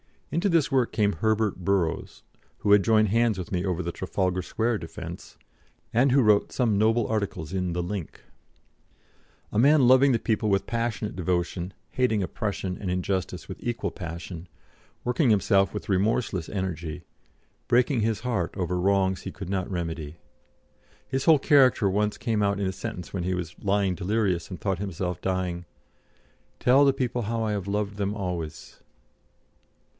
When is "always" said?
28.15-28.79